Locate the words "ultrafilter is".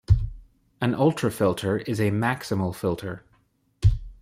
0.95-1.99